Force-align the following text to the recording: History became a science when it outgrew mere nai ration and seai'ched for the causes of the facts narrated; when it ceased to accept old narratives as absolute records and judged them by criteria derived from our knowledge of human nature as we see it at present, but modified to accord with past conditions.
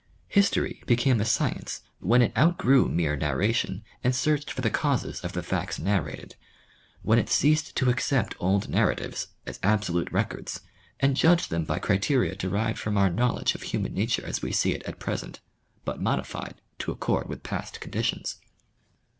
History 0.29 0.81
became 0.87 1.21
a 1.21 1.25
science 1.25 1.81
when 1.99 2.23
it 2.23 2.35
outgrew 2.35 2.89
mere 2.89 3.15
nai 3.15 3.33
ration 3.33 3.83
and 4.03 4.15
seai'ched 4.15 4.49
for 4.49 4.61
the 4.61 4.71
causes 4.71 5.19
of 5.21 5.33
the 5.33 5.43
facts 5.43 5.77
narrated; 5.77 6.35
when 7.03 7.19
it 7.19 7.29
ceased 7.29 7.75
to 7.75 7.87
accept 7.87 8.33
old 8.39 8.67
narratives 8.67 9.27
as 9.45 9.59
absolute 9.61 10.11
records 10.11 10.61
and 11.01 11.15
judged 11.15 11.51
them 11.51 11.65
by 11.65 11.77
criteria 11.77 12.35
derived 12.35 12.79
from 12.79 12.97
our 12.97 13.11
knowledge 13.11 13.53
of 13.53 13.61
human 13.61 13.93
nature 13.93 14.25
as 14.25 14.41
we 14.41 14.51
see 14.51 14.71
it 14.71 14.81
at 14.87 14.97
present, 14.97 15.39
but 15.85 16.01
modified 16.01 16.55
to 16.79 16.91
accord 16.91 17.29
with 17.29 17.43
past 17.43 17.79
conditions. 17.79 18.39